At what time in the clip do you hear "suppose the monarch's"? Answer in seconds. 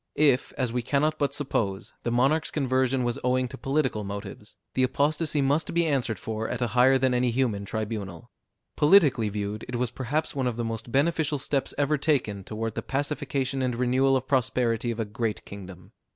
1.31-2.49